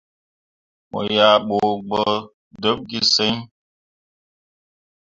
[0.89, 1.57] Mo yah ɓu
[1.87, 2.01] gbǝ
[2.61, 3.35] dǝɓ ge sǝŋ.